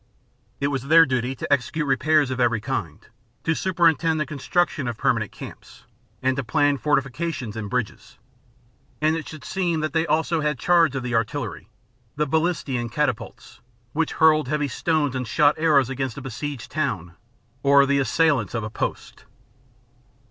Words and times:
It 0.59 0.69
was 0.69 0.87
their 0.87 1.05
duty 1.05 1.35
to 1.35 1.53
execute 1.53 1.85
repairs 1.85 2.31
of 2.31 2.39
every 2.39 2.59
kind, 2.59 3.07
to 3.43 3.53
superintend 3.53 4.19
the 4.19 4.25
construction 4.25 4.87
of 4.87 4.97
permanent 4.97 5.31
camps, 5.31 5.83
and 6.23 6.35
to 6.37 6.43
plan 6.43 6.79
fortifications 6.79 7.55
and 7.55 7.69
bridges; 7.69 8.17
and 8.99 9.15
it 9.15 9.29
should 9.29 9.43
seem 9.45 9.81
that 9.81 9.93
they 9.93 10.07
also 10.07 10.41
had 10.41 10.57
charge 10.57 10.95
of 10.95 11.03
the 11.03 11.13
artillery,— 11.13 11.69
the 12.15 12.25
ballistae 12.25 12.77
and 12.77 12.91
catapults, 12.91 13.61
which 13.93 14.13
hurled 14.13 14.47
heavy 14.47 14.67
stones 14.69 15.13
and 15.13 15.27
shot 15.27 15.53
arrows 15.59 15.91
against 15.91 16.17
a 16.17 16.21
besieged 16.23 16.71
town 16.71 17.13
or 17.61 17.85
the 17.85 17.99
assailants 17.99 18.55
of 18.55 18.63
a 18.63 18.71
post. 18.71 19.25